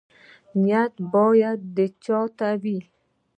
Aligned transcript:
نیت 0.61 0.93
باید 1.13 1.61
چا 2.03 2.19
ته 2.37 2.49
وي؟ 2.61 2.79